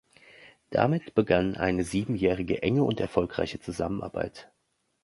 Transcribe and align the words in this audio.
Damit 0.71 1.13
begann 1.13 1.55
eine 1.55 1.83
siebenjährige 1.83 2.63
enge 2.63 2.81
und 2.83 2.99
erfolgreiche 2.99 3.59
Zusammenarbeit. 3.59 4.51